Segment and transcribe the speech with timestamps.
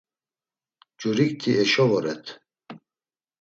[1.01, 2.25] Jurikti eşo voret.